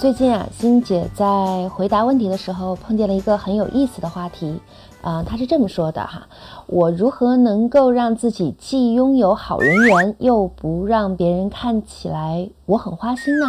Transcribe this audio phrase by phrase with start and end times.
[0.00, 4.58] 最近啊，欣姐在回答问题的时候碰见了一个很有意思的话题。
[5.02, 6.26] 啊，她是这么说的哈，
[6.66, 13.46] 我如何能够让自己既拥有好人缘，又不让别人看起来我很花心呢？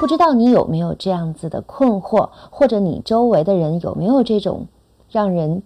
[0.00, 4.66] 不知道你有没有这样子的困惑，或者你周围的人有没有这种
[5.08, 5.62] 让人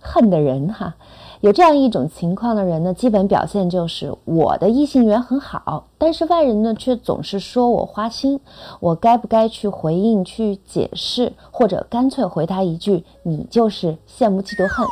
[0.00, 0.94] 恨的人哈？
[1.42, 8.38] 有这样一种情况的人呢，基本表现就是我的异性缘很好，但是外人呢却总是说我花心，
[8.78, 14.86] 我该不该去回应、去解释，或者干脆回他一句“你就是羡慕、嫉妒、恨”？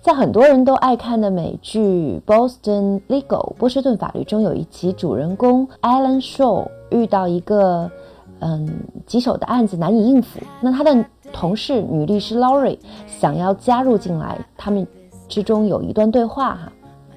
[0.00, 1.80] 在很多人都爱看的美剧
[2.24, 7.90] 《Boston Legal》波士顿法律中，有一集主人公 Alan Shaw 遇到一个
[8.38, 8.72] 嗯
[9.04, 14.86] 棘手的案子难以应付，那他的同事女律师 Laurie 想要加入进来，他们。
[15.28, 16.72] 之中有一段对话哈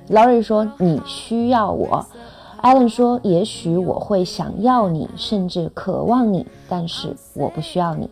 [0.10, 2.06] ，Laurie 说你需要我
[2.62, 8.10] ，Allen 说也许我会想要你，甚至渴望你，但是我不需要你。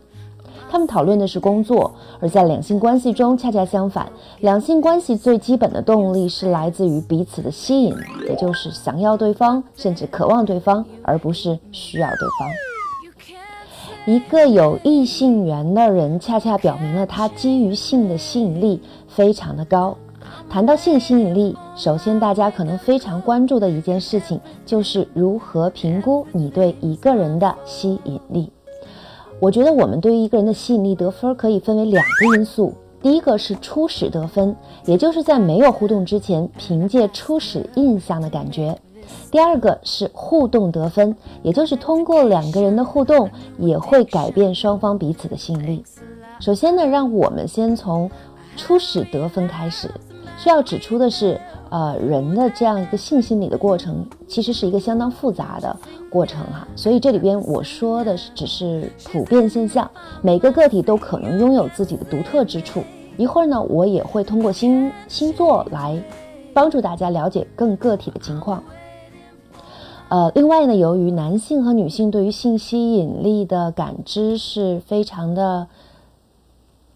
[0.70, 7.96] 他们讨论的是工作，而在两性关系中恰恰相反，两性关系最基本的动力是来自于彼此的吸引，
[8.28, 12.67] 也就是想要对方，甚至渴望对方，而不是需要对方。
[14.08, 19.98] 一个有异性缘的人，恰恰表明了他基于性的吸引力非常的高。
[20.50, 28.50] 谈到性吸引力，首先大家可能非常关注的一件事情，就是如何评估你对一个人的吸引力。
[29.42, 32.74] 我觉得我们对于一个人的吸引力得分，可以分为两个因素。
[33.02, 38.80] 第一个是初始得分，也就是在没有互动之前，凭借初始印象的感觉。
[39.32, 45.84] 第二个是互动得分，也就是通过两个人的互动，也会改变双方彼此的吸引力。
[46.40, 48.10] 首先呢，让我们先从
[48.56, 49.90] 初始得分开始。
[50.38, 51.40] 需要指出的是，
[51.72, 55.76] 呃，人的这样一个性心理的过程，其实是一个相当复杂的
[56.12, 56.68] 过程哈。
[56.76, 59.90] 所以这里边我说的是只是普遍现象，
[60.22, 62.84] 每个个体都可能拥有自己的独特之处。
[63.18, 66.00] 一会儿呢，我也会通过星星座来
[66.54, 68.64] 帮助大家了解更个体的情况。
[70.10, 75.68] 呃，另外呢，由于男性和女性对于性吸引力的感知是非常的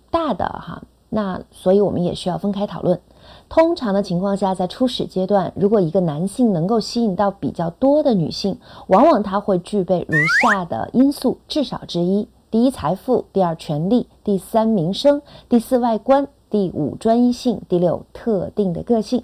[0.09, 3.01] 大的哈，那所以我们也需要分开讨论。
[3.49, 8.57] 通常的情况下，在初始阶段，如果一个男性能够吸引到比较多的女性，
[8.87, 15.19] 往往他会具备如下的因素至少之一：第一，财富；第二，权力；第三，名声；
[15.49, 16.29] 第四，外观。
[16.51, 19.23] 第五，专一性；第六，特定的个性。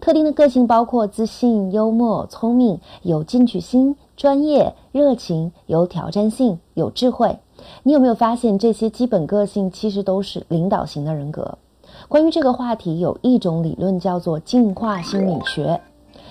[0.00, 7.38] 特定的个性包括自信、幽默、聪明、有进取心、专业、热情、有挑战性、有智慧。
[7.82, 11.58] 你有没有发现，这些基本个性其实都是领导型的人格？
[12.06, 15.80] 关于这个话题，有一种理论叫做进化心理学。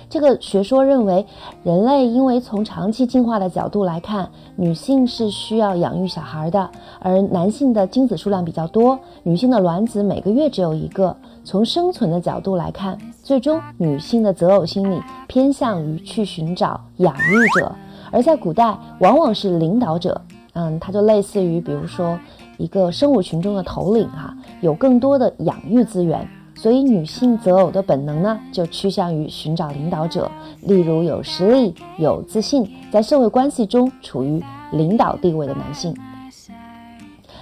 [0.09, 1.25] 这个学说认为，
[1.63, 6.69] 人类因为从长期进化的角度来看，女性是需要养育小孩的，
[6.99, 11.15] 而男性的精子数量比较多，女性的卵子每个月只有一个。
[11.43, 17.73] 从生存的角度来看，最终女性的择偶心理偏向于去寻找养育者，
[18.11, 20.19] 而在古代往往是领导者。
[20.53, 22.17] 嗯，它就类似于，比如说
[22.57, 26.27] 一个生物群中的头领哈，有更多的养育资源。
[26.57, 30.29] 所以，女性择偶的本能呢，就趋向于寻找领导者，
[30.63, 35.95] 例如有实力、有自信，在社会关系中处于领导地位的男性。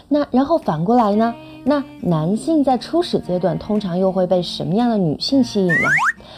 [0.09, 1.33] 那然后反过来呢？
[1.63, 5.89] 那男性在初始阶段通常又会被什么样的女性吸引呢？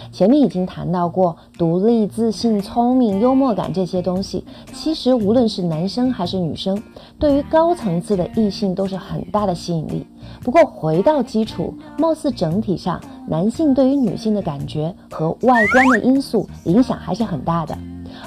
[0.09, 6.81] 前面已经谈到过，独立、自信、聪明、幽默感这些东西，其实无论是男生还是女生，
[7.19, 10.07] 对于高层次的异性都是很大的吸引力。
[10.43, 17.77] 不过回到基础，貌似整体上男性对于女性的感觉和外观的因素影响还是很大的，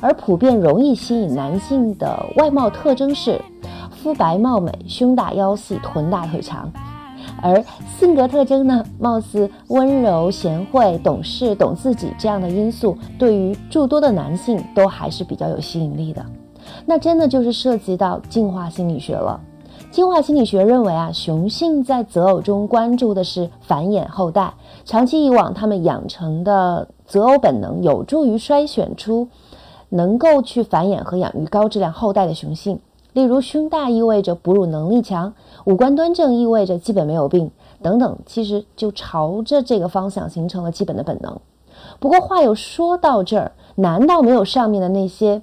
[0.00, 3.40] 而普遍容易吸引男性的外貌特征是
[3.90, 6.70] 肤白貌美、胸大腰细、臀大腿长，
[7.42, 7.62] 而
[7.98, 16.24] 性格特征呢，貌似温柔贤惠、懂事、懂自己这样的因素，对于诸多的男性都还是比较有吸引力的。
[16.84, 19.40] 那真的就是涉及到进化心理学了。
[19.90, 24.54] 进化心理学认为啊，雄性在择偶中关注的是繁衍后代，
[24.84, 29.26] 长期以往，他们养成的择偶本能有助于筛选出
[29.88, 32.78] 能够去繁衍和养育高质量后代的雄性。
[33.14, 35.34] 例如，胸大意味着哺乳能力强，
[35.64, 37.50] 五官端正意味着基本没有病，
[37.82, 41.36] 等等，其实就朝着这个方向形成了基本的本能。
[41.98, 45.42] 不过话又说到这儿，难道没有上面的那些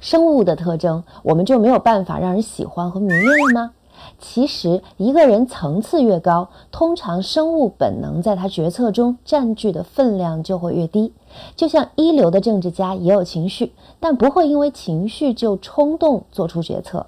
[0.00, 3.72] 生物的特征，我们就没有办法让人喜欢和迷恋了吗？
[4.20, 11.12] 其实，一个人层次越高，通常生物本能在他决策中占据的分量就会越低。
[11.56, 17.06] 就像一流的政治家也有情绪，但不会因为情绪就冲动做出决策。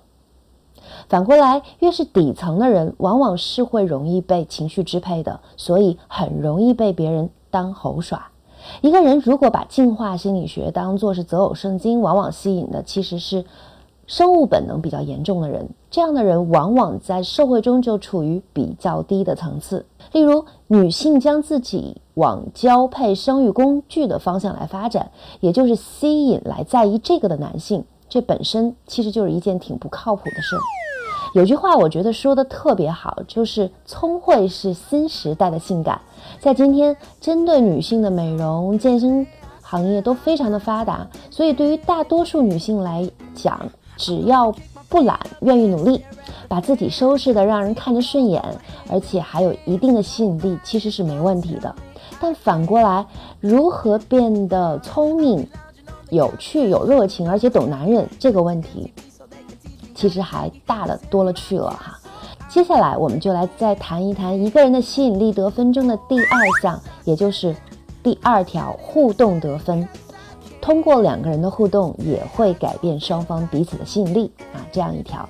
[1.08, 8.30] 反过来，越是底层的人，往往是会容易被情绪支配的，所以很容易被别人当猴耍。
[8.81, 13.45] 一个人如果把进化心理学当作是择偶圣经，往往吸引的其实是。
[14.07, 19.87] 生物本能比较严重的人，这样的人往往在社会中就处于比较低的层次。
[20.11, 30.57] 例如，女性将自己往交配生育工具的方向来发展，也就是吸引来在意这个的男性，这本身其实就是一件挺不靠谱的事。
[31.32, 36.00] 有句话我觉得说的特别好，就是聪慧是新时代的性感。
[36.41, 39.25] 在今天，针对女性的美容、健身
[39.62, 43.61] 行业都非常的发达，所以对于大多数女性来讲，
[43.97, 44.53] 只要
[44.88, 46.03] 不懒，愿意努力，
[46.49, 48.43] 把自己收拾的让人看着顺眼，
[48.91, 51.73] 而且还有一定的吸引力，其实是没问题的。
[52.21, 53.06] 但反过来，
[53.38, 55.47] 如何变得聪明、
[56.11, 58.93] 有趣、有热情，而且懂男人，这个问题
[60.00, 61.94] 其实还大的多了去了哈。
[62.49, 67.55] 接下来，我们就来再谈一谈一个人的吸引力得分中的第二项，也就是
[68.02, 69.87] 第二条互动得分。
[70.58, 75.29] 通过两个人的互动，也会改变双方彼此的吸引力啊，这样一条。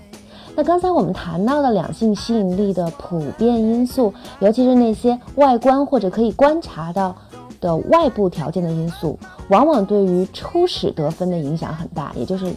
[0.55, 7.13] 那刚才我们谈到的两性吸引力的普遍因素，尤其是那些外观或者可以观察到
[7.61, 9.19] 的外部条件的因素，
[9.49, 12.55] 往往对于初始得分的影响很大，也就是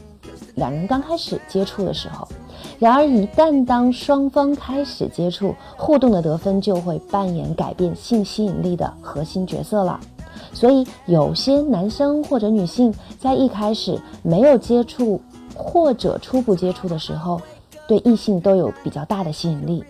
[0.55, 2.27] 两人刚开始接触的时候。
[2.79, 9.99] 然而，一旦当双方开始接触，互动的得分就会扮演改变性吸引力的核心角色了。
[10.53, 15.19] 所以，有些男生或者女性在一开始没有接触
[15.55, 17.41] 或者初步接触的时候，
[17.87, 19.83] 对异性都有比较大的吸引力。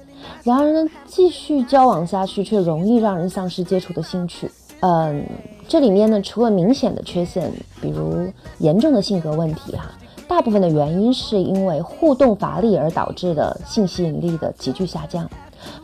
[0.44, 4.50] 然而呢，继续交往下去却容易让人丧失接触的兴趣。
[4.80, 5.26] 嗯，
[5.68, 7.52] 这里面呢，除了明显的缺陷，
[7.82, 8.28] 比如
[8.60, 9.92] 严重的性格问题，哈，
[10.28, 15.30] 大部分的原因是因为互动乏力而导致的性吸引力的急剧下降。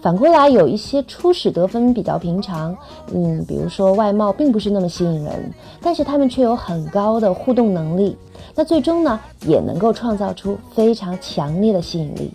[0.02, 2.76] 反过来，有一些初始得分比较平常，
[3.14, 8.18] 嗯，比如说外貌并不是那么吸引人，但是他们却有很高的互动能力，
[8.56, 12.32] 那最终呢，也能够创造出非常强烈的吸引力。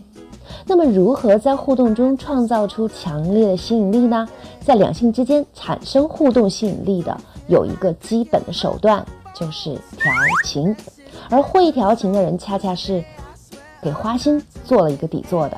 [0.67, 4.27] 那么，如何在互动中创造出强烈的吸引力呢？
[4.61, 7.15] 在两性之间产生互动吸引力的
[7.49, 9.05] 有一个基本的手段，
[9.35, 10.11] 就是调
[10.45, 10.75] 情，
[11.35, 13.03] 而会调情的人，恰恰是
[13.83, 15.57] 给花心做了一个底座的。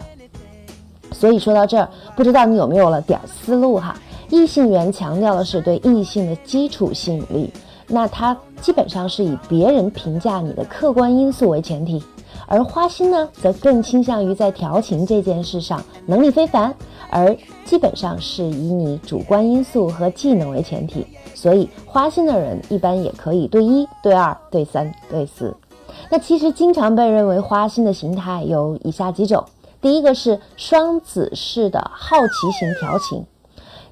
[1.13, 1.87] 所以说到这儿，
[2.17, 3.95] 不知道你有没有了点思路哈？
[4.31, 7.53] 异性缘强调的是对异性的基础吸引力，
[7.89, 12.03] 那它基本上是以别人评价你的客观因素为前提，
[12.47, 16.75] 而花心呢，则更倾向于在调情这件事上能力非凡，
[17.11, 17.37] 而
[17.67, 21.07] 基本上是以你主观因素和技能为前提。
[21.35, 25.55] 所以花心的人一般也可以对一对二对三对四。
[26.11, 29.45] 那其实经常被认为花心的形态有以下几种。
[29.81, 33.25] 第一个是双子式的好奇型调情，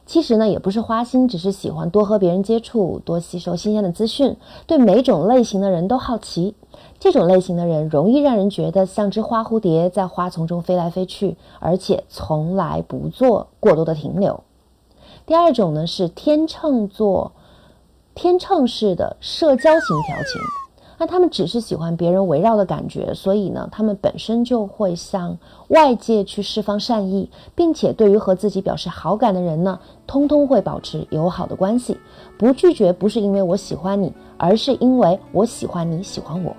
[0.07, 4.37] 其实呢也不是花心，只是喜欢多和别人接触，多吸收新鲜的资讯，
[4.67, 6.55] 对每种类型的人都好奇。
[6.99, 14.43] 这种类型的人容易让人觉得像只花蝴蝶在花丛中飞来飞去，而且从来不做过多的停留。
[15.27, 17.33] 第二种呢是天秤座，
[18.15, 20.41] 天秤式的社交型调情。
[21.05, 25.37] 那他们只是喜欢别人围绕的感觉，所以呢，他们本身就会向
[25.69, 31.99] 外界去释放善意，并且对于和自己表示好感的人呢，通通会保持友好的关系，
[32.39, 36.57] 不拒绝不是因为我喜欢你，而是因为我喜欢你喜欢我。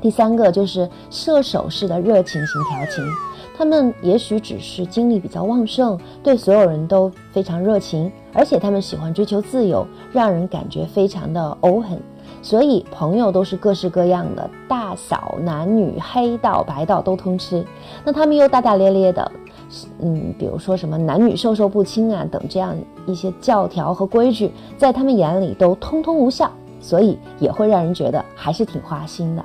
[0.00, 3.04] 第三个就是射手式的热情型调情，
[3.56, 12.00] 他们也许只是精力比较旺盛，对所有人都非常热情，而且他们喜欢追求自由，让人感觉非常的 open。
[12.42, 17.64] 所以朋友都是各式各样的，大小男女、黑道白道都通吃。
[18.04, 19.32] 那他们又大大咧咧的，
[20.00, 22.74] 嗯，比如说什么男女授受不亲啊等这样
[23.06, 29.44] 一些教条和规矩，在他们眼里都通通无效，所以也会让人觉得还是挺花心的。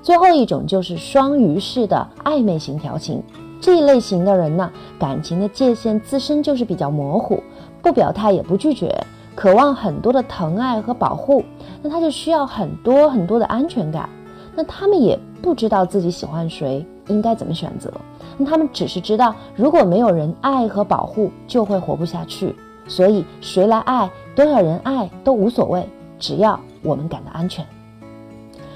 [0.00, 3.22] 最后一种就是双鱼式的暧昧型调情，
[3.60, 7.42] 这一类型的人呢，感情的界限自身就是比较模糊，
[7.82, 8.94] 不表态也不拒绝。
[9.34, 11.42] 渴望很多的疼爱和保护，
[11.82, 14.08] 那他就需要很多很多的安全感。
[14.54, 17.92] 那他们也不知道自己喜欢谁，应该怎么选择。
[18.36, 22.54] 那他们只是知道，如果没有人爱和保护，就会活不下去。
[22.88, 27.64] 所以谁来爱，多少人爱都无所谓，只要我们感到安全。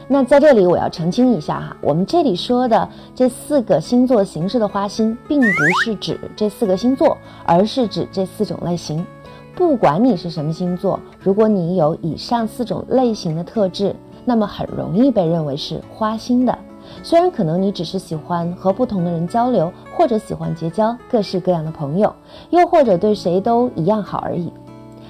[0.07, 5.47] 那在这里我要澄清一下哈，我们这里说的这四个星座形式的花心，并不
[5.83, 9.05] 是指这四个星座，而是指这四种类型。
[9.55, 13.95] 不管你是什么星座，如果你有以上四种类型的特质，
[14.25, 16.59] 那么很容易被认为是花心的。
[17.03, 22.13] 虽然可能你只是喜欢和不同的人交流，或者喜欢结交各式各样的朋友，
[22.51, 24.53] 又或者对谁都一样好而已，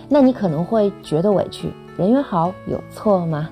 [0.08, 1.72] 那你可能会觉得委屈。
[1.96, 3.48] 人缘好有错吗？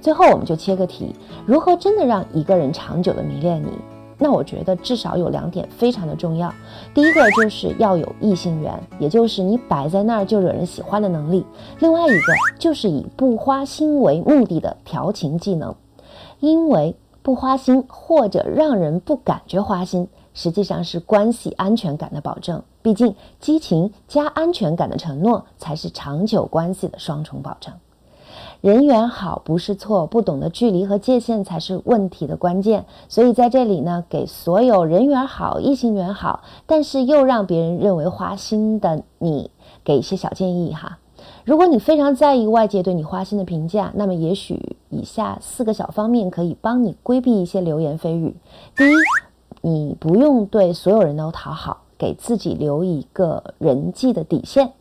[0.00, 1.14] 最后，我们就切个题：
[1.46, 3.70] 如何真的让一个人长久的迷恋你？
[4.18, 6.52] 那我觉得至少有两点非常的重要。
[6.92, 11.42] 第一个就是要有异性缘，也就是你摆在那儿就惹人喜欢的能力；
[11.78, 15.74] 另外一个就是以不花心为目的的调情技能。
[16.40, 22.62] 因为不花心或者让人不感觉花心，实际上是关系安全感的保证。
[22.80, 27.74] 毕竟，激情加安全感的承诺才是长久关系的双重保证。
[28.60, 32.86] 人缘好不是错，不懂得距离和界限才是问题的关键。
[33.08, 39.52] 所以在这里呢，给所有人缘好、异性缘好，但是又让别人认为花心的你，
[39.84, 40.98] 给一些小建议哈。
[41.44, 48.34] 如果你非常在意外界对你花心的评价，那么也许以下四个小方面可以帮你规避一些流言蜚语。
[48.76, 48.94] 第一，
[49.60, 54.72] 你不用对所有人都讨好，给自己留一个人际的底线。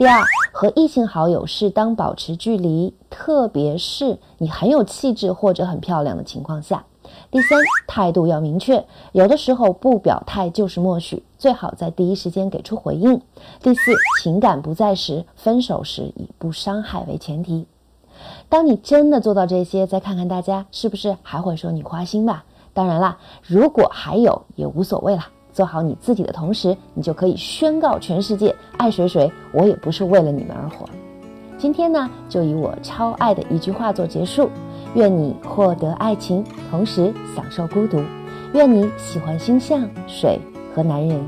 [0.00, 6.86] 第二，和异性好友适当保持距离，特别是你很有气质或者很漂亮的情况下。
[7.30, 13.20] 第三，态度要明确，有的时候不表态就是默许，最好在第一时间给出回应。
[13.60, 13.92] 第四，
[14.22, 17.66] 情感不在时，分手时以不伤害为前提。
[18.48, 22.46] 当你真的做到这些，再看看大家是不是还会说你花心吧。
[22.72, 25.26] 当然啦，如果还有也无所谓了。
[25.60, 30.88] 做好你自己的同时，你就可以宣告全世界：爱谁谁，我也不是为了你们而活。
[31.58, 34.48] 今天呢，就以我超爱的一句话做结束：
[34.94, 37.98] 愿你获得爱情，同时享受孤独；
[38.54, 40.40] 愿你喜欢星象、水
[40.74, 41.20] 和男人；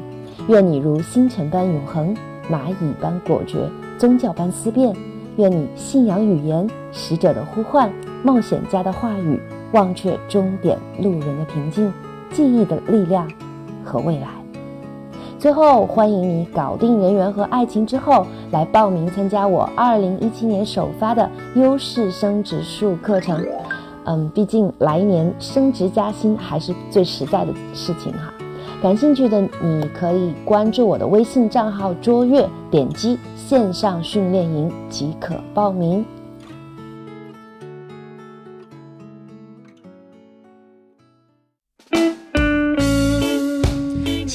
[0.48, 2.16] 愿你如星辰般永恒，
[2.50, 4.94] 蚂蚁般果决，宗教般思辨；
[5.36, 9.38] 愿你信仰语言，使者的呼唤，冒险家的话语，
[9.74, 11.38] 忘却终点路人。
[11.38, 11.92] 的平静，
[12.30, 13.30] 记忆的力量。
[13.84, 14.28] 和未来。
[15.38, 23.44] 最后，欢迎你搞定人缘和爱情之后，来报名参加我二零一七年首发的优势升职术课程。
[24.04, 28.32] 嗯，毕竟来年升职加薪还是最实在的事情哈。
[28.80, 36.04] 感兴趣的你可以关注我的微信账号“卓越”，点击线上训练营即可报名。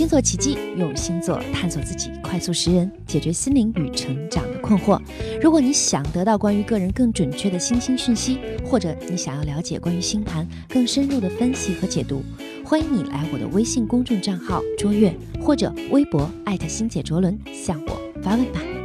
[0.08, 4.98] 星座奇迹，用星座探索自己，快速识人，解决心灵与成长的困惑。
[5.42, 12.24] 如果你想得到关于个人更准确的星星讯息，或者你想要了解关于星盘更深入的分析和解读，
[12.64, 18.77] 欢迎你来我的微信公众账号“卓越”或者微博“艾特星姐卓伦”向我发问吧。